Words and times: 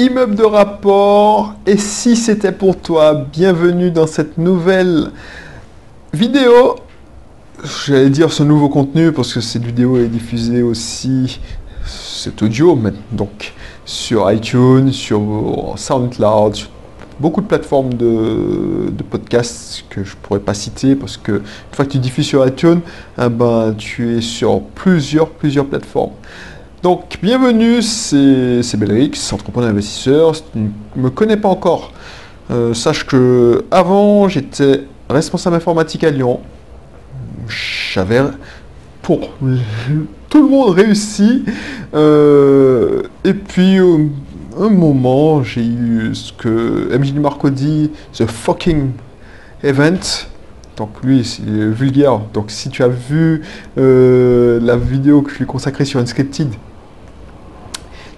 Immeuble 0.00 0.34
de 0.34 0.44
rapport, 0.44 1.56
et 1.66 1.76
si 1.76 2.16
c'était 2.16 2.52
pour 2.52 2.78
toi, 2.78 3.12
bienvenue 3.12 3.90
dans 3.90 4.06
cette 4.06 4.38
nouvelle 4.38 5.10
vidéo. 6.14 6.76
J'allais 7.86 8.08
dire 8.08 8.32
ce 8.32 8.42
nouveau 8.42 8.70
contenu 8.70 9.12
parce 9.12 9.34
que 9.34 9.42
cette 9.42 9.62
vidéo 9.62 9.98
est 9.98 10.06
diffusée 10.06 10.62
aussi, 10.62 11.38
cet 11.84 12.42
audio, 12.42 12.78
donc 13.12 13.52
sur 13.84 14.32
iTunes, 14.32 14.90
sur 14.90 15.20
SoundCloud, 15.76 16.54
sur 16.54 16.70
beaucoup 17.18 17.42
de 17.42 17.46
plateformes 17.46 17.92
de, 17.92 18.90
podcasts 19.10 19.84
que 19.90 20.02
je 20.02 20.16
pourrais 20.16 20.40
pas 20.40 20.54
citer 20.54 20.96
parce 20.96 21.18
que 21.18 21.32
une 21.32 21.74
fois 21.74 21.84
que 21.84 21.90
tu 21.90 21.98
diffuses 21.98 22.26
sur 22.26 22.46
iTunes, 22.46 22.80
eh 23.20 23.28
ben, 23.28 23.74
tu 23.76 24.16
es 24.16 24.22
sur 24.22 24.62
plusieurs, 24.62 25.28
plusieurs 25.28 25.66
plateformes. 25.66 26.12
Donc, 26.82 27.18
bienvenue, 27.22 27.82
c'est 27.82 28.76
Belrix, 28.78 29.12
entrepreneur 29.34 29.68
investisseur. 29.68 30.34
Si 30.34 30.44
tu 30.50 30.58
ne 30.58 30.70
me 31.02 31.10
connais 31.10 31.36
pas 31.36 31.50
encore, 31.50 31.92
euh, 32.50 32.72
sache 32.72 33.04
que 33.04 33.66
avant 33.70 34.28
j'étais 34.28 34.84
responsable 35.10 35.56
informatique 35.56 36.04
à 36.04 36.10
Lyon. 36.10 36.40
J'avais 37.92 38.22
pour 39.02 39.20
tout 40.30 40.42
le 40.42 40.48
monde 40.48 40.70
réussi. 40.70 41.44
Euh, 41.92 43.02
et 43.24 43.34
puis, 43.34 43.76
un 43.76 44.70
moment, 44.70 45.42
j'ai 45.42 45.66
eu 45.66 46.14
ce 46.14 46.32
que 46.32 46.96
MJ 46.96 47.12
Marco 47.12 47.50
dit, 47.50 47.90
The 48.14 48.24
Fucking 48.24 48.92
Event. 49.62 50.00
Donc 50.78 51.02
lui, 51.02 51.26
c'est 51.26 51.42
vulgaire. 51.42 52.20
Donc 52.32 52.50
si 52.50 52.70
tu 52.70 52.82
as 52.82 52.88
vu 52.88 53.42
euh, 53.76 54.58
la 54.62 54.76
vidéo 54.76 55.20
que 55.20 55.30
je 55.30 55.36
lui 55.40 55.44
consacrée 55.44 55.84
sur 55.84 56.00
Unscripted, 56.00 56.48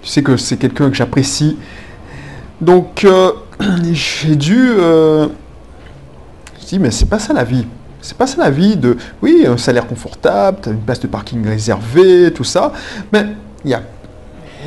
tu 0.03 0.09
sais 0.09 0.21
que 0.21 0.35
c'est 0.35 0.57
quelqu'un 0.57 0.89
que 0.89 0.95
j'apprécie. 0.95 1.57
Donc, 2.59 3.05
euh, 3.05 3.31
j'ai 3.93 4.35
dû... 4.35 4.69
Euh, 4.77 5.27
je 6.61 6.65
dis, 6.67 6.79
mais 6.79 6.91
c'est 6.91 7.05
pas 7.05 7.19
ça 7.19 7.33
la 7.33 7.45
vie. 7.45 7.65
C'est 8.01 8.17
pas 8.17 8.27
ça 8.27 8.43
la 8.43 8.49
vie 8.49 8.75
de... 8.75 8.97
Oui, 9.21 9.45
un 9.47 9.57
salaire 9.57 9.87
confortable, 9.87 10.59
tu 10.61 10.69
as 10.69 10.71
une 10.73 10.81
place 10.81 10.99
de 10.99 11.07
parking 11.07 11.45
réservée, 11.47 12.33
tout 12.33 12.43
ça. 12.43 12.73
Mais 13.13 13.27
il 13.63 13.71
y 13.71 13.73
a... 13.73 13.81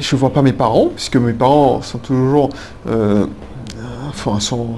Je 0.00 0.16
vois 0.16 0.32
pas 0.32 0.42
mes 0.42 0.52
parents, 0.54 0.88
puisque 0.94 1.16
mes 1.16 1.34
parents 1.34 1.82
sont 1.82 1.98
toujours... 1.98 2.48
Euh, 2.88 3.26
enfin, 4.08 4.40
sont, 4.40 4.76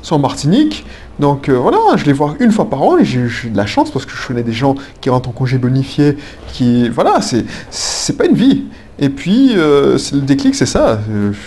sont 0.00 0.14
en 0.14 0.18
Martinique. 0.18 0.86
Donc 1.18 1.50
voilà, 1.50 1.78
je 1.96 2.06
les 2.06 2.14
vois 2.14 2.34
une 2.40 2.52
fois 2.52 2.70
par 2.70 2.82
an 2.82 2.96
et 2.96 3.04
j'ai 3.04 3.50
de 3.50 3.56
la 3.56 3.66
chance 3.66 3.90
parce 3.90 4.06
que 4.06 4.12
je 4.12 4.26
connais 4.26 4.42
des 4.42 4.54
gens 4.54 4.74
qui 5.02 5.10
rentrent 5.10 5.28
en 5.28 5.32
congé 5.32 5.58
bonifié, 5.58 6.16
qui... 6.54 6.88
Voilà, 6.88 7.20
c'est 7.20 8.16
pas 8.16 8.24
une 8.24 8.34
vie. 8.34 8.64
Et 9.02 9.08
puis, 9.08 9.54
euh, 9.56 9.96
le 10.12 10.20
déclic, 10.20 10.54
c'est 10.54 10.66
ça. 10.66 11.00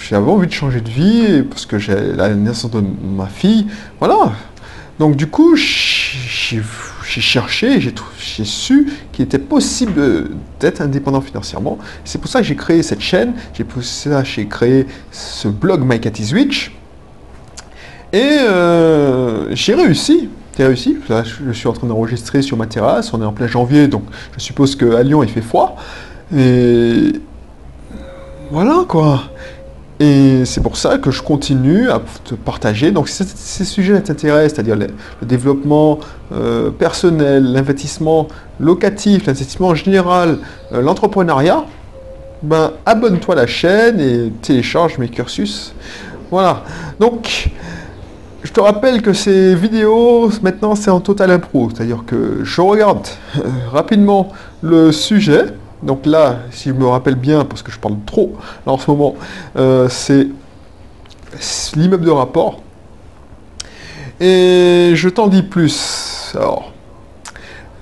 J'avais 0.10 0.30
envie 0.30 0.48
de 0.48 0.52
changer 0.52 0.82
de 0.82 0.90
vie 0.90 1.44
parce 1.44 1.68
que 1.68 1.78
j'ai 1.78 1.96
la 2.16 2.34
naissance 2.34 2.72
de 2.72 2.84
ma 3.16 3.28
fille. 3.28 3.68
Voilà. 4.00 4.34
Donc, 4.98 5.16
du 5.16 5.28
coup, 5.28 5.56
j'ai 5.56 6.62
cherché, 7.04 7.80
j'ai 7.80 8.46
su 8.46 8.92
qu'il 9.12 9.26
était 9.26 9.38
possible 9.38 10.30
d'être 10.60 10.82
indépendant 10.82 11.22
financièrement. 11.22 11.78
C'est 12.04 12.20
pour 12.20 12.30
ça 12.30 12.40
que 12.40 12.46
j'ai 12.48 12.56
créé 12.56 12.82
cette 12.82 13.02
chaîne. 13.02 13.34
C'est 13.54 13.64
pour 13.64 13.84
ça 13.84 14.24
que 14.24 14.28
j'ai 14.28 14.48
créé 14.48 14.88
ce 15.12 15.48
blog 15.48 15.84
My 15.86 16.00
Cat 16.00 16.20
is 16.20 16.34
Rich. 16.34 16.76
Et 18.14 18.18
euh, 18.20 19.54
j'ai 19.54 19.76
réussi. 19.76 20.28
J'ai 20.58 20.66
réussi. 20.66 20.98
Je 21.46 21.52
suis 21.52 21.68
en 21.68 21.74
train 21.74 21.86
d'enregistrer 21.86 22.42
sur 22.42 22.58
ma 22.58 22.66
terrasse. 22.66 23.14
On 23.14 23.22
est 23.22 23.26
en 23.26 23.34
plein 23.34 23.48
janvier, 23.48 23.88
donc 23.88 24.06
je 24.36 24.40
suppose 24.40 24.76
qu'à 24.76 25.04
Lyon, 25.04 25.22
il 25.22 25.30
fait 25.30 25.42
froid. 25.42 25.76
Et 26.36 27.14
voilà 28.54 28.86
quoi. 28.88 29.24
Et 30.00 30.46
c'est 30.46 30.62
pour 30.62 30.78
ça 30.78 31.00
que 31.00 31.10
je 31.10 31.24
continue 31.24 31.90
à 31.90 32.00
te 32.24 32.36
partager. 32.36 32.92
Donc 32.92 33.10
si 33.10 33.24
ces 33.24 33.66
sujets 33.66 34.00
t'intéressent, 34.00 34.54
c'est-à-dire 34.54 34.76
le, 34.76 34.90
développement 35.26 35.98
euh, 36.32 36.70
personnel, 36.70 37.52
l'investissement 37.52 38.28
locatif, 38.60 39.26
l'investissement 39.26 39.70
en 39.70 39.76
général, 39.76 40.38
euh, 40.72 40.84
l'entrepreneuriat, 40.84 41.66
ben 42.44 42.74
abonne-toi 42.86 43.34
à 43.34 43.38
la 43.38 43.48
chaîne 43.48 44.00
et 44.00 44.32
télécharge 44.44 45.00
mes 45.00 45.10
cursus. 45.10 45.74
Voilà. 46.30 46.64
Donc 47.00 47.50
je 48.44 48.52
te 48.52 48.60
rappelle 48.60 49.02
que 49.02 49.14
ces 49.14 49.56
vidéos, 49.56 50.30
maintenant, 50.44 50.76
c'est 50.76 50.92
en 50.92 51.00
total 51.00 51.32
impro. 51.32 51.72
C'est-à-dire 51.74 52.04
que 52.06 52.44
je 52.44 52.62
regarde 52.62 53.08
euh, 53.38 53.42
rapidement 53.72 54.32
le 54.62 54.92
sujet, 54.92 55.46
donc 55.84 56.06
là, 56.06 56.38
si 56.52 56.70
je 56.70 56.74
me 56.74 56.88
rappelle 56.88 57.16
bien, 57.16 57.46
parce 57.46 57.62
que 57.62 57.72
je 57.72 57.80
parle 57.80 57.96
trop 58.06 58.36
en 58.66 58.78
ce 58.78 58.90
moment, 58.90 59.16
euh, 59.58 59.90
c'est 59.90 60.28
l'immeuble 61.76 62.06
de 62.06 62.12
rapport. 62.12 62.62
Et 64.20 64.92
je 64.96 65.10
t'en 65.10 65.28
dis 65.28 65.44
plus. 65.44 66.34
Alors, 66.36 66.72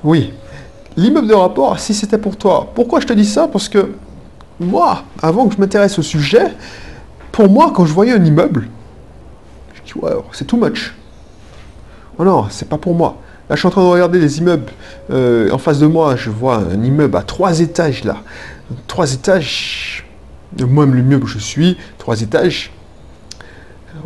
oui, 0.04 0.34
l'immeuble 0.98 1.28
de 1.28 1.34
rapport, 1.34 1.80
si 1.80 1.94
c'était 1.94 2.18
pour 2.18 2.36
toi. 2.38 2.72
Pourquoi 2.74 3.00
je 3.00 3.08
te 3.08 3.14
dis 3.14 3.26
ça? 3.26 3.48
Parce 3.48 3.70
que 3.70 3.94
moi, 4.60 5.04
avant 5.22 5.48
que 5.48 5.56
je 5.56 5.60
m'intéresse 5.60 6.00
au 6.00 6.02
sujet, 6.02 6.54
pour 7.32 7.50
moi, 7.50 7.72
quand 7.74 7.86
je 7.86 7.94
voyais 7.94 8.14
un 8.14 8.24
immeuble, 8.24 8.68
je 9.74 9.94
dis, 9.94 10.00
ouais, 10.00 10.12
c'est 10.32 10.46
too 10.46 10.58
much. 10.58 10.96
Oh 12.18 12.24
non, 12.24 12.48
c'est 12.50 12.68
pas 12.68 12.78
pour 12.78 12.96
moi. 12.96 13.18
Là, 13.52 13.56
je 13.56 13.60
suis 13.60 13.68
en 13.68 13.72
train 13.72 13.84
de 13.84 13.90
regarder 13.90 14.18
les 14.18 14.38
immeubles. 14.38 14.72
Euh, 15.10 15.52
en 15.52 15.58
face 15.58 15.78
de 15.80 15.86
moi, 15.86 16.16
je 16.16 16.30
vois 16.30 16.56
un 16.56 16.82
immeuble 16.82 17.18
à 17.18 17.22
trois 17.22 17.60
étages, 17.60 18.06
là. 18.06 18.20
Trois 18.88 19.14
étages. 19.14 20.06
Moi-même, 20.58 20.96
l'immeuble 20.96 21.26
où 21.26 21.28
je 21.28 21.38
suis, 21.38 21.76
trois 21.98 22.22
étages. 22.22 22.72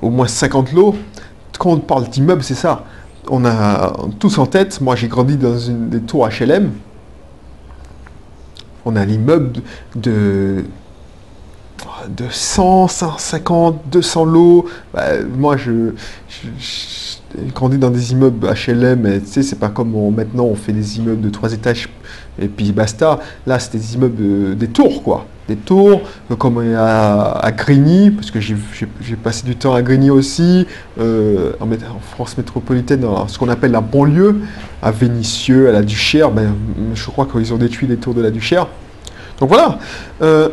Au 0.01 0.09
moins 0.09 0.25
50 0.25 0.71
lots. 0.71 0.95
Quand 1.59 1.69
on 1.69 1.77
parle 1.77 2.09
d'immeuble, 2.09 2.41
c'est 2.41 2.55
ça. 2.55 2.85
On 3.29 3.45
a 3.45 3.93
tous 4.17 4.39
en 4.39 4.47
tête. 4.47 4.81
Moi, 4.81 4.95
j'ai 4.95 5.07
grandi 5.07 5.37
dans 5.37 5.59
une 5.59 5.89
des 5.89 6.01
tours 6.01 6.27
HLM. 6.27 6.71
On 8.83 8.95
a 8.95 9.05
l'immeuble 9.05 9.61
de 9.95 10.63
de 12.09 12.25
100, 12.31 12.87
150, 12.87 13.89
200 13.91 14.25
lots. 14.25 14.65
Bah, 14.91 15.21
moi, 15.37 15.55
je 15.55 15.91
grandi 17.53 17.77
dans 17.77 17.89
des 17.89 18.11
immeubles 18.11 18.47
HLM, 18.47 19.21
tu 19.21 19.27
sais, 19.27 19.43
c'est 19.43 19.59
pas 19.59 19.69
comme 19.69 19.93
maintenant 20.15 20.45
on 20.45 20.55
fait 20.55 20.73
des 20.73 20.97
immeubles 20.97 21.21
de 21.21 21.29
trois 21.29 21.53
étages 21.53 21.89
et 22.39 22.47
puis 22.47 22.71
basta. 22.71 23.19
Là, 23.45 23.59
c'est 23.59 23.77
des 23.77 23.95
immeubles, 23.95 24.57
des 24.57 24.67
tours, 24.67 25.03
quoi. 25.03 25.25
Des 25.47 25.55
tours, 25.55 26.01
euh, 26.31 26.35
comme 26.35 26.57
à, 26.75 27.33
à 27.33 27.51
Grigny, 27.51 28.09
parce 28.09 28.31
que 28.31 28.39
j'ai 28.39 28.55
passé 29.21 29.45
du 29.45 29.55
temps 29.55 29.75
à 29.75 29.81
Grigny 29.83 30.09
aussi, 30.09 30.65
euh, 30.99 31.53
en, 31.59 31.67
France 32.15 32.35
métropolitaine, 32.37 33.01
dans 33.01 33.27
ce 33.27 33.37
qu'on 33.37 33.49
appelle 33.49 33.71
la 33.71 33.81
banlieue, 33.81 34.41
à 34.81 34.91
Vénissieux, 34.91 35.69
à 35.69 35.71
la 35.71 35.83
Duchère. 35.83 36.31
Ben, 36.31 36.55
je 36.95 37.05
crois 37.05 37.27
qu'ils 37.27 37.53
ont 37.53 37.57
détruit 37.57 37.87
les 37.87 37.97
tours 37.97 38.15
de 38.15 38.21
la 38.21 38.31
Duchère. 38.31 38.67
Donc 39.39 39.49
voilà, 39.49 39.77
euh, 40.21 40.49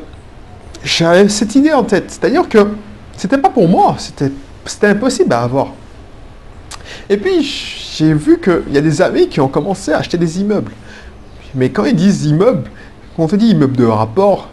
j'avais 0.84 1.28
cette 1.28 1.54
idée 1.54 1.72
en 1.72 1.84
tête. 1.84 2.04
C'est-à-dire 2.08 2.48
que 2.48 2.58
c'était 3.16 3.38
pas 3.38 3.50
pour 3.50 3.68
moi, 3.68 3.96
c'était 3.98 4.88
impossible 4.88 5.32
à 5.32 5.42
avoir. 5.42 5.68
Et 7.08 7.16
puis, 7.16 7.42
j'ai 7.96 8.14
vu 8.14 8.38
qu'il 8.40 8.72
y 8.72 8.78
a 8.78 8.80
des 8.80 9.02
amis 9.02 9.28
qui 9.28 9.40
ont 9.40 9.48
commencé 9.48 9.92
à 9.92 9.98
acheter 9.98 10.18
des 10.18 10.40
immeubles. 10.40 10.72
Mais 11.54 11.70
quand 11.70 11.84
ils 11.84 11.96
disent 11.96 12.24
immeuble, 12.26 12.70
quand 13.16 13.24
on 13.24 13.28
te 13.28 13.36
dit 13.36 13.48
immeuble 13.48 13.76
de 13.76 13.84
rapport, 13.84 14.48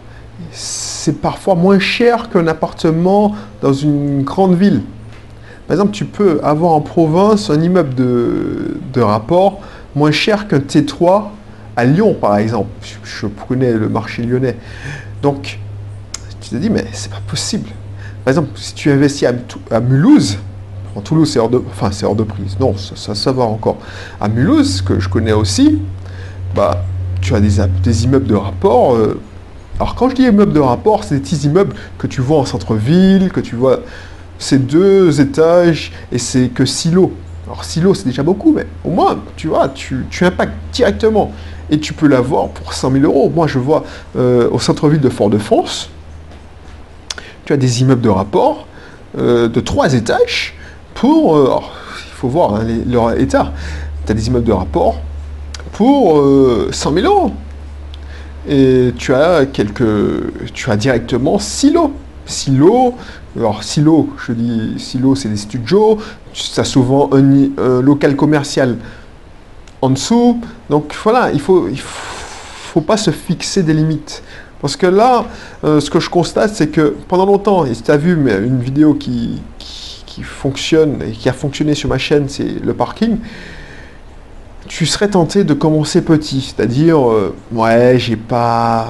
c'est 0.52 1.20
parfois 1.20 1.54
moins 1.54 1.78
cher 1.78 2.28
qu'un 2.30 2.46
appartement 2.46 3.34
dans 3.62 3.72
une 3.72 4.22
grande 4.22 4.54
ville. 4.54 4.82
Par 5.66 5.74
exemple, 5.74 5.92
tu 5.92 6.04
peux 6.04 6.40
avoir 6.42 6.72
en 6.72 6.80
province 6.80 7.48
un 7.48 7.60
immeuble 7.60 7.94
de, 7.94 9.00
rapport 9.00 9.60
moins 9.94 10.10
cher 10.10 10.48
qu'un 10.48 10.58
T3 10.58 11.24
à 11.76 11.84
Lyon, 11.84 12.14
par 12.20 12.36
exemple. 12.38 12.70
Je, 13.04 13.26
connais 13.48 13.72
le 13.72 13.88
marché 13.88 14.22
lyonnais. 14.22 14.56
Donc, 15.22 15.58
tu 16.40 16.50
te 16.50 16.56
dis, 16.56 16.70
mais 16.70 16.84
c'est 16.92 17.10
pas 17.10 17.22
possible. 17.26 17.68
Par 18.24 18.32
exemple, 18.32 18.50
si 18.56 18.74
tu 18.74 18.90
investis 18.90 19.28
à 19.70 19.80
Mulhouse, 19.80 20.38
en 20.96 21.00
Toulouse, 21.00 21.30
c'est 21.30 21.38
hors, 21.38 21.48
de, 21.48 21.62
enfin, 21.70 21.90
hors 22.04 22.16
de 22.16 22.24
prise. 22.24 22.56
Non, 22.58 22.74
ça, 22.76 23.14
ça, 23.14 23.32
va 23.32 23.44
encore. 23.44 23.78
À 24.20 24.28
Mulhouse, 24.28 24.82
que 24.82 24.98
je 24.98 25.08
connais 25.08 25.32
aussi, 25.32 25.80
bah, 26.54 26.84
tu 27.20 27.34
as 27.34 27.40
des, 27.40 28.04
immeubles 28.04 28.26
de 28.26 28.34
rapport. 28.34 28.94
Euh, 28.94 29.20
alors 29.78 29.94
quand 29.94 30.10
je 30.10 30.14
dis 30.14 30.22
immeubles 30.22 30.52
de 30.52 30.60
rapport, 30.60 31.04
c'est 31.04 31.16
des 31.16 31.20
petits 31.20 31.46
immeubles 31.46 31.74
que 31.98 32.06
tu 32.06 32.20
vois 32.20 32.38
en 32.38 32.44
centre-ville, 32.44 33.30
que 33.30 33.40
tu 33.40 33.54
vois, 33.54 33.80
c'est 34.38 34.66
deux 34.66 35.20
étages 35.20 35.92
et 36.12 36.18
c'est 36.18 36.48
que 36.48 36.64
silo. 36.64 37.12
Alors 37.46 37.64
silo, 37.64 37.94
c'est 37.94 38.06
déjà 38.06 38.22
beaucoup, 38.22 38.52
mais 38.52 38.66
au 38.84 38.90
moins, 38.90 39.18
tu 39.36 39.48
vois, 39.48 39.68
tu, 39.68 40.06
tu 40.10 40.24
impactes 40.24 40.54
directement. 40.72 41.32
Et 41.70 41.78
tu 41.78 41.92
peux 41.92 42.08
l'avoir 42.08 42.48
pour 42.48 42.72
100 42.72 42.92
000 42.92 43.04
euros. 43.04 43.30
Moi, 43.32 43.46
je 43.46 43.60
vois 43.60 43.84
euh, 44.16 44.48
au 44.50 44.58
centre-ville 44.58 45.00
de 45.00 45.08
Fort-de-France, 45.08 45.88
tu 47.44 47.52
as 47.52 47.56
des 47.56 47.80
immeubles 47.80 48.02
de 48.02 48.08
rapport 48.08 48.66
euh, 49.18 49.48
de 49.48 49.60
trois 49.60 49.94
étages 49.94 50.54
euh, 51.08 51.60
il 52.06 52.12
faut 52.14 52.28
voir 52.28 52.54
hein, 52.56 52.66
leur 52.86 53.18
état, 53.18 53.52
tu 54.06 54.12
as 54.12 54.14
des 54.14 54.26
immeubles 54.28 54.46
de 54.46 54.52
rapport 54.52 54.96
pour 55.72 56.16
100 56.16 56.18
euh, 56.18 57.00
000 57.00 57.06
euros. 57.06 57.32
Et 58.48 58.92
tu 58.96 59.14
as 59.14 59.46
quelques, 59.46 60.52
tu 60.52 60.70
as 60.70 60.76
directement 60.76 61.38
six 61.38 61.72
lots. 61.72 61.92
Six 62.26 62.52
lots, 62.52 62.94
Alors, 63.36 63.64
silo, 63.64 64.10
je 64.24 64.32
dis 64.32 64.74
silo, 64.78 65.14
c'est 65.14 65.28
des 65.28 65.36
studios. 65.36 65.98
Ça 66.32 66.64
souvent 66.64 67.10
un, 67.12 67.80
local 67.80 68.16
commercial 68.16 68.76
en 69.82 69.90
dessous. 69.90 70.40
Donc 70.68 70.94
voilà, 71.02 71.30
il 71.32 71.40
faut, 71.40 71.68
il 71.68 71.80
faut 71.80 72.80
pas 72.80 72.96
se 72.96 73.10
fixer 73.10 73.62
des 73.62 73.74
limites. 73.74 74.22
Parce 74.60 74.76
que 74.76 74.86
là, 74.86 75.24
euh, 75.64 75.80
ce 75.80 75.90
que 75.90 76.00
je 76.00 76.10
constate, 76.10 76.54
c'est 76.54 76.68
que 76.68 76.94
pendant 77.08 77.26
longtemps, 77.26 77.64
et 77.64 77.72
tu 77.72 77.90
as 77.90 77.96
vu 77.96 78.14
mais 78.14 78.36
une 78.36 78.60
vidéo 78.60 78.94
qui, 78.94 79.40
fonctionne 80.22 81.02
et 81.02 81.12
qui 81.12 81.28
a 81.28 81.32
fonctionné 81.32 81.74
sur 81.74 81.88
ma 81.88 81.98
chaîne, 81.98 82.28
c'est 82.28 82.44
le 82.44 82.74
parking, 82.74 83.18
tu 84.68 84.86
serais 84.86 85.08
tenté 85.08 85.44
de 85.44 85.54
commencer 85.54 86.02
petit. 86.02 86.40
C'est-à-dire, 86.40 86.98
euh, 87.08 87.34
ouais, 87.52 87.96
j'ai 87.98 88.16
pas. 88.16 88.88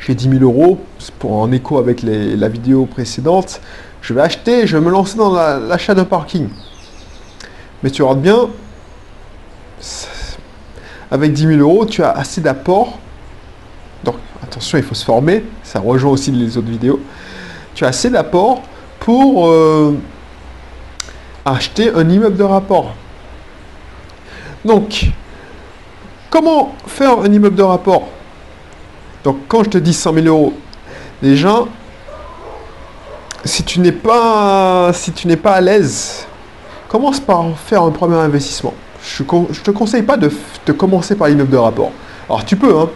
J'ai 0.00 0.14
10 0.14 0.38
000 0.38 0.42
euros, 0.42 0.80
pour 1.18 1.34
en 1.34 1.52
écho 1.52 1.76
avec 1.76 2.02
la 2.02 2.48
vidéo 2.48 2.86
précédente. 2.86 3.60
Je 4.00 4.14
vais 4.14 4.22
acheter, 4.22 4.66
je 4.66 4.78
vais 4.78 4.84
me 4.84 4.90
lancer 4.90 5.18
dans 5.18 5.30
l'achat 5.30 5.94
d'un 5.94 6.06
parking. 6.06 6.48
Mais 7.82 7.90
tu 7.90 8.02
regardes 8.02 8.22
bien, 8.22 8.48
avec 11.10 11.34
10 11.34 11.46
000 11.58 11.60
euros, 11.60 11.84
tu 11.84 12.02
as 12.02 12.10
assez 12.12 12.40
d'apport 12.40 12.98
donc 14.04 14.16
attention, 14.42 14.78
il 14.78 14.84
faut 14.84 14.94
se 14.94 15.04
former, 15.04 15.44
ça 15.62 15.80
rejoint 15.80 16.12
aussi 16.12 16.30
les 16.30 16.56
autres 16.56 16.70
vidéos. 16.70 17.00
Tu 17.74 17.84
as 17.84 17.88
assez 17.88 18.10
d'apport 18.10 18.62
pour 19.00 19.48
euh, 19.48 19.94
acheter 21.44 21.90
un 21.94 22.08
immeuble 22.08 22.36
de 22.36 22.44
rapport. 22.44 22.94
Donc, 24.64 25.06
comment 26.28 26.74
faire 26.86 27.18
un 27.20 27.32
immeuble 27.32 27.56
de 27.56 27.62
rapport? 27.62 28.08
Donc, 29.24 29.38
quand 29.48 29.64
je 29.64 29.70
te 29.70 29.78
dis 29.78 29.94
100 29.94 30.14
000 30.14 30.26
euros, 30.26 30.52
déjà, 31.22 31.64
si 33.44 33.64
tu 33.64 33.80
n'es 33.80 33.92
pas, 33.92 34.92
si 34.92 35.12
tu 35.12 35.26
n'es 35.26 35.36
pas 35.36 35.52
à 35.54 35.60
l'aise, 35.60 36.26
commence 36.88 37.20
par 37.20 37.44
faire 37.58 37.82
un 37.82 37.90
premier 37.90 38.16
investissement. 38.16 38.74
Je 39.02 39.22
ne 39.22 39.54
te 39.54 39.70
conseille 39.70 40.02
pas 40.02 40.18
de, 40.18 40.30
de 40.66 40.72
commencer 40.72 41.16
par 41.16 41.28
l'immeuble 41.28 41.50
de 41.50 41.56
rapport. 41.56 41.92
Alors, 42.28 42.44
tu 42.44 42.56
peux, 42.56 42.78
hein, 42.78 42.90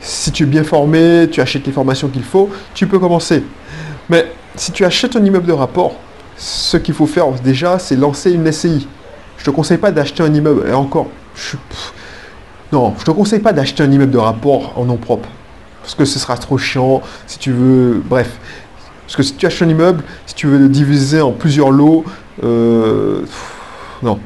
si 0.00 0.32
tu 0.32 0.44
es 0.44 0.46
bien 0.46 0.64
formé, 0.64 1.28
tu 1.30 1.42
achètes 1.42 1.66
les 1.66 1.72
formations 1.72 2.08
qu'il 2.08 2.24
faut, 2.24 2.48
tu 2.72 2.86
peux 2.86 2.98
commencer. 2.98 3.44
Mais 4.08 4.32
si 4.56 4.72
tu 4.72 4.84
achètes 4.84 5.16
un 5.16 5.24
immeuble 5.24 5.46
de 5.46 5.52
rapport, 5.52 5.94
ce 6.36 6.76
qu'il 6.76 6.94
faut 6.94 7.06
faire 7.06 7.30
déjà, 7.44 7.78
c'est 7.78 7.96
lancer 7.96 8.32
une 8.32 8.50
SCI. 8.50 8.88
Je 9.36 9.42
ne 9.42 9.44
te 9.46 9.50
conseille 9.50 9.78
pas 9.78 9.90
d'acheter 9.90 10.22
un 10.22 10.32
immeuble. 10.32 10.68
Et 10.68 10.72
encore, 10.72 11.08
je, 11.34 11.56
non, 12.72 12.94
je 12.98 13.04
te 13.04 13.10
conseille 13.10 13.40
pas 13.40 13.52
d'acheter 13.52 13.82
un 13.82 13.90
immeuble 13.90 14.12
de 14.12 14.18
rapport 14.18 14.72
en 14.76 14.84
nom 14.84 14.96
propre. 14.96 15.28
Parce 15.82 15.94
que 15.94 16.04
ce 16.04 16.18
sera 16.18 16.36
trop 16.36 16.58
chiant. 16.58 17.02
Si 17.26 17.38
tu 17.38 17.52
veux. 17.52 18.02
Bref. 18.04 18.30
Parce 19.06 19.16
que 19.16 19.22
si 19.22 19.34
tu 19.34 19.46
achètes 19.46 19.62
un 19.62 19.70
immeuble, 19.70 20.04
si 20.26 20.34
tu 20.34 20.46
veux 20.46 20.58
le 20.58 20.68
diviser 20.68 21.20
en 21.20 21.32
plusieurs 21.32 21.70
lots, 21.70 22.04
euh, 22.44 23.22
non. 24.02 24.20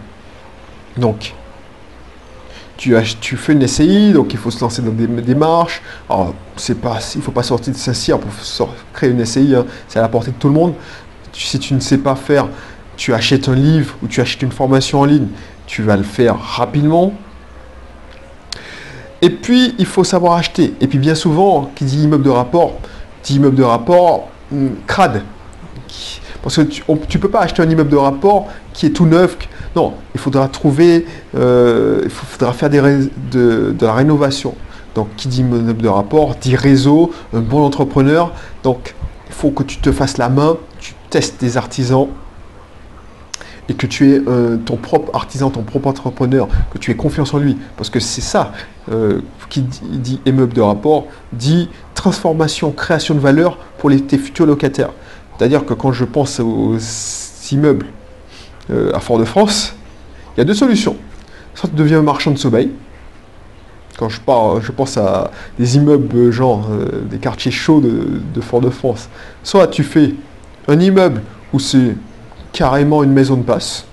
Donc, 0.96 1.34
tu, 2.76 3.36
fais 3.36 3.52
une 3.52 3.66
SCI, 3.66 4.12
donc 4.12 4.32
il 4.32 4.38
faut 4.38 4.50
se 4.50 4.60
lancer 4.60 4.82
dans 4.82 4.90
des 4.90 5.06
démarches. 5.06 5.80
Alors, 6.08 6.34
pas, 6.82 6.98
il 7.14 7.18
ne 7.18 7.22
faut 7.22 7.32
pas 7.32 7.42
sortir 7.42 7.72
de 7.72 7.78
Saint-Cyr 7.78 8.18
pour 8.18 8.30
créer 8.92 9.10
une 9.10 9.24
SCI, 9.24 9.54
hein. 9.54 9.64
c'est 9.88 9.98
à 9.98 10.02
la 10.02 10.08
portée 10.08 10.32
de 10.32 10.36
tout 10.36 10.48
le 10.48 10.54
monde. 10.54 10.74
Si 11.32 11.58
tu 11.58 11.74
ne 11.74 11.80
sais 11.80 11.98
pas 11.98 12.14
faire, 12.14 12.48
tu 12.96 13.12
achètes 13.14 13.48
un 13.48 13.54
livre 13.54 13.94
ou 14.02 14.06
tu 14.06 14.20
achètes 14.20 14.42
une 14.42 14.52
formation 14.52 15.00
en 15.00 15.04
ligne, 15.04 15.28
tu 15.66 15.82
vas 15.82 15.96
le 15.96 16.02
faire 16.02 16.38
rapidement. 16.38 17.12
Et 19.22 19.30
puis, 19.30 19.74
il 19.78 19.86
faut 19.86 20.04
savoir 20.04 20.34
acheter. 20.34 20.74
Et 20.80 20.86
puis, 20.86 20.98
bien 20.98 21.14
souvent, 21.14 21.70
qui 21.74 21.84
dit 21.84 22.04
immeuble 22.04 22.24
de 22.24 22.30
rapport, 22.30 22.78
dit 23.22 23.36
immeuble 23.36 23.56
de 23.56 23.62
rapport, 23.62 24.28
hmm, 24.50 24.68
crade. 24.86 25.22
Parce 26.44 26.56
que 26.56 26.62
tu 26.62 26.84
ne 26.86 27.22
peux 27.22 27.30
pas 27.30 27.40
acheter 27.40 27.62
un 27.62 27.70
immeuble 27.70 27.88
de 27.88 27.96
rapport 27.96 28.48
qui 28.74 28.84
est 28.84 28.90
tout 28.90 29.06
neuf, 29.06 29.38
non, 29.74 29.94
il 30.14 30.20
faudra 30.20 30.46
trouver, 30.48 31.06
euh, 31.34 32.02
il 32.04 32.10
faudra 32.10 32.52
faire 32.52 32.68
de, 32.68 33.74
la 33.80 33.94
rénovation. 33.94 34.54
Donc, 34.94 35.08
qui 35.16 35.28
dit 35.28 35.40
immeuble 35.40 35.80
de 35.80 35.88
rapport, 35.88 36.34
dit 36.36 36.54
réseau, 36.54 37.12
un 37.32 37.40
bon 37.40 37.64
entrepreneur. 37.64 38.30
Donc, 38.62 38.94
il 39.26 39.32
faut 39.32 39.52
que 39.52 39.62
tu 39.62 39.78
te 39.78 39.90
fasses 39.90 40.18
la 40.18 40.28
main, 40.28 40.58
tu 40.80 40.92
testes 41.08 41.40
des 41.40 41.56
artisans 41.56 42.08
et 43.70 43.72
que 43.72 43.86
tu 43.86 44.12
es 44.12 44.20
euh, 44.28 44.58
ton 44.58 44.76
propre 44.76 45.16
artisan, 45.16 45.48
ton 45.48 45.62
propre 45.62 45.88
entrepreneur, 45.88 46.46
que 46.70 46.76
tu 46.76 46.90
aies 46.90 46.96
confiance 46.96 47.32
en 47.32 47.38
lui. 47.38 47.56
Parce 47.78 47.88
que 47.88 48.00
c'est 48.00 48.20
ça 48.20 48.52
euh, 48.92 49.22
qui 49.48 49.62
dit, 49.62 50.20
immeuble 50.26 50.52
de 50.52 50.60
rapport, 50.60 51.06
dit 51.32 51.70
transformation, 51.94 52.70
création 52.70 53.14
de 53.14 53.20
valeur 53.20 53.56
pour 53.78 53.90
tes 54.06 54.18
futurs 54.18 54.44
locataires. 54.44 54.90
C'est-à-dire 55.36 55.64
que 55.64 55.74
quand 55.74 55.92
je 55.92 56.04
pense 56.04 56.40
aux 56.40 56.76
immeubles 57.50 57.86
euh, 58.70 58.92
à 58.94 59.00
Fort-de-France, 59.00 59.74
il 60.36 60.40
y 60.40 60.42
a 60.42 60.44
deux 60.44 60.54
solutions. 60.54 60.96
Soit 61.54 61.68
tu 61.68 61.76
deviens 61.76 62.02
marchand 62.02 62.30
de 62.30 62.38
sommeil. 62.38 62.70
Quand 63.98 64.08
je, 64.08 64.18
je 64.60 64.72
pense 64.72 64.96
à 64.96 65.30
des 65.58 65.76
immeubles, 65.76 66.30
genre 66.30 66.66
euh, 66.70 67.02
des 67.08 67.18
quartiers 67.18 67.52
chauds 67.52 67.80
de, 67.80 68.40
Fort-de-France. 68.40 69.08
Soit 69.42 69.68
tu 69.68 69.84
fais 69.84 70.14
un 70.66 70.80
immeuble 70.80 71.22
où 71.52 71.60
c'est 71.60 71.96
carrément 72.52 73.02
une 73.02 73.12
maison 73.12 73.36
de 73.36 73.42
passe. 73.42 73.84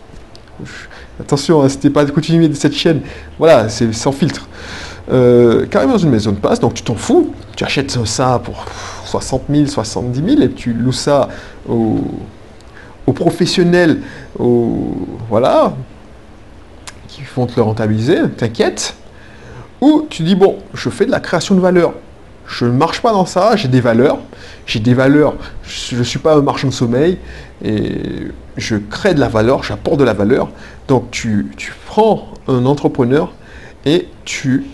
Attention, 1.19 1.61
hein, 1.61 1.69
si 1.69 1.89
pas 1.89 2.05
coutumier 2.05 2.47
de 2.47 2.55
cette 2.55 2.73
chaîne, 2.73 3.01
voilà, 3.37 3.69
c'est 3.69 3.93
sans 3.93 4.11
filtre. 4.11 4.47
Euh, 5.11 5.65
carrément 5.65 5.97
une 5.97 6.09
maison 6.09 6.31
de 6.31 6.37
passe, 6.37 6.59
donc 6.59 6.73
tu 6.73 6.83
t'en 6.83 6.95
fous, 6.95 7.33
tu 7.55 7.63
achètes 7.63 8.05
ça 8.05 8.39
pour 8.43 8.65
60 9.11 9.43
000, 9.49 9.67
70 9.67 10.35
000 10.35 10.41
et 10.41 10.51
tu 10.51 10.73
loues 10.73 10.91
ça 10.91 11.27
au, 11.67 11.99
aux 13.07 13.13
professionnels, 13.13 14.01
voilà, 14.37 15.73
qui 17.07 17.21
vont 17.35 17.45
te 17.45 17.55
le 17.57 17.61
rentabiliser, 17.63 18.17
t'inquiète. 18.37 18.95
Ou 19.81 20.05
tu 20.09 20.23
dis, 20.23 20.35
bon, 20.35 20.57
je 20.73 20.89
fais 20.89 21.05
de 21.05 21.11
la 21.11 21.19
création 21.19 21.55
de 21.55 21.59
valeur. 21.59 21.93
Je 22.47 22.65
ne 22.65 22.71
marche 22.71 23.01
pas 23.01 23.11
dans 23.11 23.25
ça, 23.25 23.55
j'ai 23.55 23.67
des 23.67 23.81
valeurs. 23.81 24.19
J'ai 24.65 24.79
des 24.79 24.93
valeurs, 24.93 25.35
je 25.63 25.97
ne 25.97 26.03
suis 26.03 26.19
pas 26.19 26.35
un 26.35 26.41
marchand 26.41 26.67
de 26.67 26.73
sommeil, 26.73 27.17
et 27.63 28.27
je 28.57 28.75
crée 28.75 29.13
de 29.13 29.19
la 29.19 29.27
valeur, 29.27 29.63
j'apporte 29.63 29.99
de 29.99 30.03
la 30.03 30.13
valeur. 30.13 30.49
Donc 30.87 31.09
tu, 31.11 31.51
prends 31.87 32.29
un 32.47 32.65
entrepreneur 32.65 33.33
et 33.85 34.07
tu, 34.23 34.65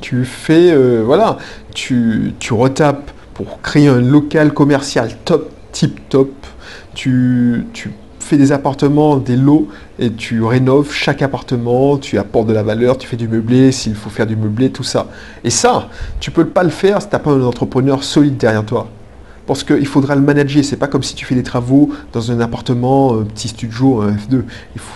tu 0.00 0.24
fais, 0.24 0.70
euh, 0.72 1.02
voilà, 1.04 1.38
tu, 1.74 2.34
tu 2.38 2.52
retapes 2.52 3.10
pour 3.34 3.60
créer 3.60 3.88
un 3.88 4.00
local 4.00 4.52
commercial 4.52 5.10
top 5.24 5.50
tip 5.72 6.08
top. 6.08 6.30
Tu, 6.94 7.66
tu 7.74 7.90
fais 8.18 8.36
des 8.36 8.50
appartements, 8.50 9.18
des 9.18 9.36
lots, 9.36 9.68
et 9.98 10.10
tu 10.10 10.42
rénoves 10.42 10.92
chaque 10.92 11.22
appartement, 11.22 11.96
tu 11.96 12.18
apportes 12.18 12.48
de 12.48 12.52
la 12.52 12.62
valeur, 12.62 12.98
tu 12.98 13.06
fais 13.06 13.16
du 13.16 13.28
meublé, 13.28 13.72
s'il 13.72 13.94
faut 13.94 14.10
faire 14.10 14.26
du 14.26 14.36
meublé, 14.36 14.70
tout 14.70 14.82
ça. 14.82 15.06
Et 15.44 15.50
ça, 15.50 15.88
tu 16.18 16.30
peux 16.30 16.46
pas 16.46 16.64
le 16.64 16.70
faire 16.70 17.00
si 17.00 17.08
tu 17.08 17.14
n'as 17.14 17.20
pas 17.20 17.30
un 17.30 17.42
entrepreneur 17.42 18.02
solide 18.02 18.36
derrière 18.36 18.64
toi. 18.64 18.88
Parce 19.46 19.62
qu'il 19.62 19.86
faudra 19.86 20.14
le 20.16 20.22
manager. 20.22 20.64
C'est 20.64 20.76
pas 20.76 20.88
comme 20.88 21.02
si 21.02 21.14
tu 21.14 21.24
fais 21.24 21.34
des 21.34 21.42
travaux 21.42 21.90
dans 22.12 22.32
un 22.32 22.40
appartement, 22.40 23.14
un 23.14 23.24
petit 23.24 23.48
studio, 23.48 24.02
un 24.02 24.12
F2. 24.12 24.42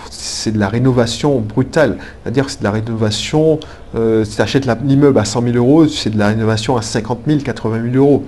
C'est 0.09 0.51
de 0.51 0.59
la 0.59 0.67
rénovation 0.67 1.39
brutale. 1.39 1.97
C'est-à-dire 2.23 2.49
c'est 2.49 2.59
de 2.59 2.65
la 2.65 2.71
rénovation. 2.71 3.59
Euh, 3.95 4.25
si 4.25 4.35
tu 4.35 4.41
achètes 4.41 4.67
l'immeuble 4.83 5.17
à 5.19 5.25
100 5.25 5.43
000 5.43 5.55
euros, 5.55 5.87
c'est 5.87 6.09
de 6.09 6.17
la 6.17 6.27
rénovation 6.27 6.75
à 6.75 6.81
50 6.81 7.19
000, 7.27 7.39
80 7.39 7.91
000 7.91 7.95
euros. 7.95 8.25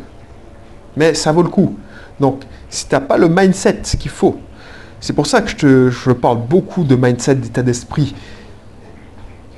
Mais 0.95 1.13
ça 1.13 1.31
vaut 1.31 1.43
le 1.43 1.49
coup. 1.49 1.75
Donc, 2.19 2.43
si 2.69 2.87
tu 2.87 2.95
n'as 2.95 3.01
pas 3.01 3.17
le 3.17 3.27
mindset 3.27 3.81
qu'il 3.99 4.11
faut, 4.11 4.37
c'est 4.99 5.13
pour 5.13 5.27
ça 5.27 5.41
que 5.41 5.49
je, 5.49 5.55
te, 5.55 5.89
je 5.89 6.11
parle 6.11 6.39
beaucoup 6.47 6.83
de 6.83 6.95
mindset, 6.95 7.35
d'état 7.35 7.63
d'esprit. 7.63 8.15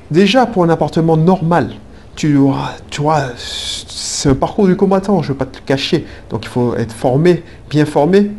Déjà, 0.09 0.45
pour 0.45 0.63
un 0.63 0.69
appartement 0.69 1.17
normal, 1.17 1.71
tu 2.15 2.37
tu 2.89 3.01
vois, 3.01 3.23
c'est 3.37 4.29
un 4.29 4.35
parcours 4.35 4.67
du 4.67 4.75
combattant, 4.75 5.21
je 5.21 5.29
ne 5.29 5.33
vais 5.33 5.37
pas 5.37 5.45
te 5.45 5.57
le 5.57 5.63
cacher. 5.65 6.05
Donc, 6.29 6.45
il 6.45 6.49
faut 6.49 6.75
être 6.75 6.93
formé, 6.93 7.43
bien 7.69 7.85
formé. 7.85 8.31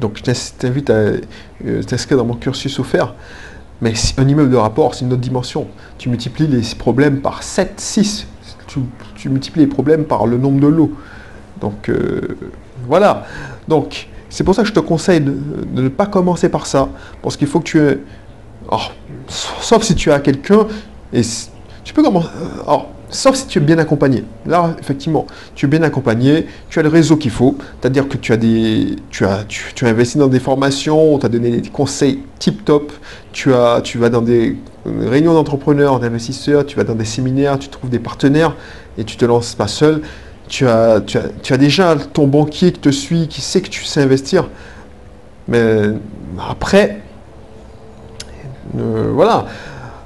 Donc, 0.00 0.18
je 0.18 0.32
t'invite 0.58 0.90
à 0.90 0.94
euh, 0.94 1.82
t'inscrire 1.86 2.18
dans 2.18 2.24
mon 2.24 2.34
cursus 2.34 2.78
offert. 2.78 3.14
Mais 3.80 3.92
un 4.16 4.26
immeuble 4.26 4.50
de 4.50 4.56
rapport, 4.56 4.94
c'est 4.94 5.04
une 5.04 5.12
autre 5.12 5.22
dimension. 5.22 5.66
Tu 5.98 6.08
multiplies 6.08 6.46
les 6.46 6.62
problèmes 6.78 7.20
par 7.20 7.42
7, 7.42 7.74
6. 7.76 8.26
Tu, 8.66 9.28
multiplies 9.28 9.62
les 9.62 9.66
problèmes 9.66 10.04
par 10.04 10.26
le 10.26 10.38
nombre 10.38 10.60
de 10.60 10.66
lots. 10.66 10.92
Donc, 11.60 11.88
euh, 11.88 12.20
voilà. 12.86 13.24
Donc, 13.68 14.08
c'est 14.28 14.44
pour 14.44 14.54
ça 14.54 14.62
que 14.62 14.68
je 14.68 14.74
te 14.74 14.80
conseille 14.80 15.20
de, 15.20 15.34
ne 15.74 15.88
pas 15.88 16.06
commencer 16.06 16.48
par 16.48 16.66
ça. 16.66 16.88
Parce 17.22 17.36
qu'il 17.36 17.46
faut 17.46 17.60
que 17.60 17.64
tu 17.64 17.80
aies. 17.80 17.98
sauf 19.28 19.82
si 19.82 19.94
tu 19.94 20.10
as 20.10 20.20
quelqu'un. 20.20 20.66
Et 21.12 21.22
tu 21.86 21.94
peux 21.94 22.02
commencer. 22.02 22.28
Alors, 22.66 22.88
sauf 23.10 23.36
si 23.36 23.46
tu 23.46 23.58
es 23.58 23.62
bien 23.62 23.78
accompagné. 23.78 24.24
Là, 24.44 24.74
effectivement, 24.80 25.26
tu 25.54 25.66
es 25.66 25.68
bien 25.68 25.82
accompagné, 25.82 26.46
tu 26.68 26.80
as 26.80 26.82
le 26.82 26.88
réseau 26.88 27.16
qu'il 27.16 27.30
faut, 27.30 27.56
c'est-à-dire 27.80 28.08
que 28.08 28.16
tu 28.16 28.32
as 28.32 28.36
des, 28.36 28.96
tu 29.10 29.24
as, 29.24 29.44
tu, 29.46 29.86
as 29.86 29.88
investi 29.88 30.18
dans 30.18 30.26
des 30.26 30.40
formations, 30.40 31.14
on 31.14 31.18
t'a 31.18 31.28
donné 31.28 31.60
des 31.60 31.68
conseils 31.70 32.18
tip 32.40 32.64
top, 32.64 32.92
tu 33.32 33.50
tu 33.84 33.98
vas 33.98 34.10
dans 34.10 34.22
des 34.22 34.56
réunions 34.84 35.34
d'entrepreneurs, 35.34 36.00
d'investisseurs, 36.00 36.66
tu 36.66 36.76
vas 36.76 36.84
dans 36.84 36.96
des 36.96 37.04
séminaires, 37.04 37.58
tu 37.58 37.68
trouves 37.68 37.90
des 37.90 38.00
partenaires 38.00 38.56
et 38.98 39.04
tu 39.04 39.16
te 39.16 39.24
lances 39.24 39.54
pas 39.54 39.68
seul 39.68 40.02
tu 40.48 40.68
as, 40.68 41.00
tu, 41.00 41.18
as, 41.18 41.28
tu 41.42 41.52
as 41.52 41.56
déjà 41.56 41.96
ton 41.96 42.26
banquier 42.26 42.72
qui 42.72 42.80
te 42.80 42.90
suit, 42.90 43.28
qui 43.28 43.40
sait 43.40 43.60
que 43.60 43.68
tu 43.68 43.84
sais 43.84 44.00
investir. 44.02 44.48
Mais 45.48 45.90
après, 46.48 47.00
euh, 48.78 49.10
voilà, 49.12 49.46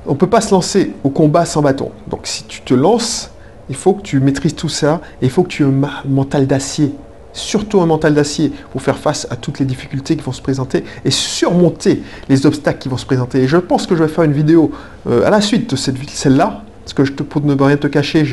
on 0.06 0.12
ne 0.12 0.16
peut 0.16 0.28
pas 0.28 0.40
se 0.40 0.52
lancer 0.52 0.92
au 1.04 1.10
combat 1.10 1.44
sans 1.44 1.62
bâton. 1.62 1.90
Donc 2.08 2.20
si 2.24 2.44
tu 2.44 2.60
te 2.62 2.74
lances, 2.74 3.30
il 3.68 3.76
faut 3.76 3.92
que 3.92 4.02
tu 4.02 4.20
maîtrises 4.20 4.54
tout 4.54 4.68
ça 4.68 5.00
et 5.20 5.26
il 5.26 5.30
faut 5.30 5.42
que 5.42 5.48
tu 5.48 5.62
aies 5.62 5.66
un 5.66 6.08
mental 6.08 6.46
d'acier. 6.46 6.92
Surtout 7.32 7.80
un 7.80 7.86
mental 7.86 8.14
d'acier 8.14 8.52
pour 8.72 8.82
faire 8.82 8.98
face 8.98 9.28
à 9.30 9.36
toutes 9.36 9.60
les 9.60 9.64
difficultés 9.64 10.16
qui 10.16 10.22
vont 10.22 10.32
se 10.32 10.42
présenter 10.42 10.84
et 11.04 11.10
surmonter 11.12 12.02
les 12.28 12.44
obstacles 12.44 12.78
qui 12.78 12.88
vont 12.88 12.96
se 12.96 13.06
présenter. 13.06 13.42
Et 13.42 13.48
je 13.48 13.56
pense 13.56 13.86
que 13.86 13.94
je 13.94 14.02
vais 14.02 14.08
faire 14.08 14.24
une 14.24 14.32
vidéo 14.32 14.72
euh, 15.08 15.24
à 15.24 15.30
la 15.30 15.40
suite 15.40 15.70
de 15.70 15.76
cette 15.76 15.96
celle-là, 16.10 16.64
parce 16.82 16.94
que 16.94 17.22
pour 17.22 17.42
ne 17.42 17.54
rien 17.62 17.76
te 17.76 17.86
cacher, 17.86 18.24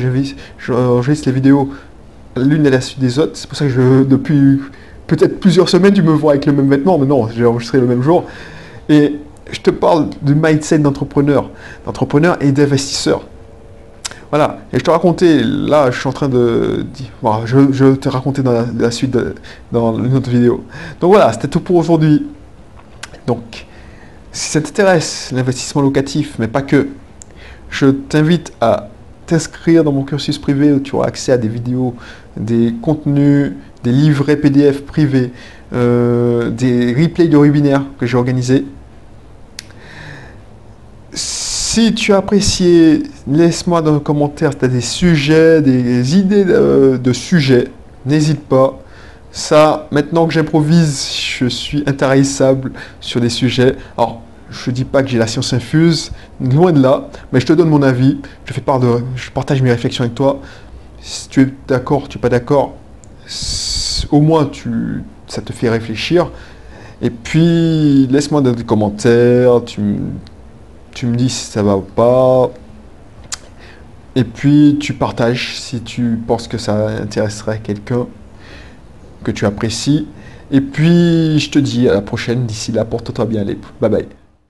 j'enregistre 0.58 1.28
les 1.28 1.34
vidéos 1.34 1.70
l'une 2.36 2.66
à 2.66 2.70
la 2.70 2.80
suite 2.80 2.98
des 2.98 3.20
autres. 3.20 3.32
C'est 3.34 3.48
pour 3.48 3.56
ça 3.56 3.66
que 3.66 4.02
depuis 4.02 4.60
peut-être 5.06 5.38
plusieurs 5.38 5.68
semaines, 5.68 5.94
tu 5.94 6.02
me 6.02 6.12
vois 6.12 6.32
avec 6.32 6.46
le 6.46 6.52
même 6.52 6.68
vêtement, 6.68 6.98
mais 6.98 7.06
non, 7.06 7.28
j'ai 7.28 7.44
enregistré 7.44 7.78
le 7.78 7.86
même 7.86 8.02
jour. 8.02 8.24
Je 9.50 9.60
te 9.60 9.70
parle 9.70 10.08
du 10.22 10.34
mindset 10.34 10.78
d'entrepreneur, 10.78 11.50
d'entrepreneur 11.86 12.36
et 12.40 12.52
d'investisseur. 12.52 13.22
Voilà, 14.30 14.58
et 14.74 14.78
je 14.78 14.84
te 14.84 14.90
racontais, 14.90 15.42
là 15.42 15.90
je 15.90 15.98
suis 15.98 16.08
en 16.08 16.12
train 16.12 16.28
de... 16.28 16.84
Bon, 17.22 17.46
je, 17.46 17.56
vais 17.56 17.96
te 17.96 18.10
raconter 18.10 18.42
dans 18.42 18.52
la, 18.52 18.90
suite, 18.90 19.16
dans 19.72 19.98
une 19.98 20.14
autre 20.14 20.28
vidéo. 20.28 20.64
Donc 21.00 21.12
voilà, 21.12 21.32
c'était 21.32 21.48
tout 21.48 21.60
pour 21.60 21.76
aujourd'hui. 21.76 22.26
Donc, 23.26 23.66
si 24.32 24.50
ça 24.50 24.60
t'intéresse, 24.60 25.30
l'investissement 25.32 25.80
locatif, 25.80 26.34
mais 26.38 26.48
pas 26.48 26.62
que, 26.62 26.88
je 27.70 27.86
t'invite 27.86 28.52
à 28.60 28.88
t'inscrire 29.26 29.84
dans 29.84 29.92
mon 29.92 30.04
cursus 30.04 30.38
privé 30.38 30.72
où 30.72 30.80
tu 30.80 30.94
auras 30.94 31.06
accès 31.06 31.32
à 31.32 31.38
des 31.38 31.48
vidéos, 31.48 31.94
des 32.36 32.74
contenus, 32.82 33.52
des 33.82 33.92
livrets 33.92 34.36
PDF 34.36 34.82
privés, 34.84 35.32
euh, 35.72 36.50
des 36.50 36.94
replays 36.94 37.28
de 37.28 37.38
webinaires 37.38 37.84
que 37.98 38.06
j'ai 38.06 38.16
organisés. 38.16 38.64
Si 41.70 41.92
tu 41.92 42.14
as 42.14 42.16
apprécié, 42.16 43.02
laisse-moi 43.30 43.82
dans 43.82 43.96
les 43.96 44.00
commentaire 44.00 44.52
si 44.52 44.58
tu 44.58 44.64
as 44.64 44.68
des 44.68 44.80
sujets, 44.80 45.60
des 45.60 46.16
idées 46.16 46.46
de, 46.46 47.12
sujets. 47.12 47.68
N'hésite 48.06 48.40
pas. 48.40 48.78
Ça, 49.32 49.86
maintenant 49.90 50.26
que 50.26 50.32
j'improvise, 50.32 51.06
je 51.12 51.44
suis 51.46 51.84
intarissable 51.86 52.72
sur 53.02 53.20
des 53.20 53.28
sujets. 53.28 53.76
Alors, 53.98 54.22
je 54.48 54.70
ne 54.70 54.76
dis 54.76 54.86
pas 54.86 55.02
que 55.02 55.10
j'ai 55.10 55.18
la 55.18 55.26
science 55.26 55.52
infuse, 55.52 56.10
loin 56.40 56.72
de 56.72 56.80
là, 56.80 57.10
mais 57.34 57.38
je 57.38 57.44
te 57.44 57.52
donne 57.52 57.68
mon 57.68 57.82
avis, 57.82 58.16
je 58.46 58.54
fais 58.54 58.62
part 58.62 58.80
de, 58.80 59.02
je 59.14 59.30
partage 59.30 59.60
mes 59.60 59.70
réflexions 59.70 60.04
avec 60.04 60.14
toi. 60.14 60.40
Si 61.02 61.28
tu 61.28 61.42
es 61.42 61.48
d'accord, 61.68 62.08
tu 62.08 62.16
n'es 62.16 62.22
pas 62.22 62.30
d'accord, 62.30 62.76
au 64.10 64.22
moins 64.22 64.50
ça 65.26 65.42
te 65.42 65.52
fait 65.52 65.68
réfléchir. 65.68 66.30
Et 67.02 67.10
puis, 67.10 68.06
laisse-moi 68.06 68.40
dans 68.40 68.54
les 68.54 68.64
commentaires, 68.64 69.60
tu 70.98 71.06
me 71.06 71.14
dis 71.14 71.28
si 71.28 71.44
ça 71.44 71.62
va 71.62 71.76
ou 71.76 71.82
pas. 71.82 72.50
Et 74.16 74.24
puis, 74.24 74.78
tu 74.80 74.94
partages 74.94 75.56
si 75.60 75.80
tu 75.80 76.18
penses 76.26 76.48
que 76.48 76.58
ça 76.58 76.88
intéresserait 76.88 77.60
quelqu'un 77.60 78.08
que 79.22 79.30
tu 79.30 79.46
apprécies. 79.46 80.08
Et 80.50 80.60
puis, 80.60 81.38
je 81.38 81.50
te 81.50 81.60
dis 81.60 81.88
à 81.88 81.94
la 81.94 82.02
prochaine. 82.02 82.46
D'ici 82.46 82.72
là, 82.72 82.84
porte-toi 82.84 83.26
bien. 83.26 83.42
Allez, 83.42 83.58
bye 83.80 83.88
bye. 83.88 84.17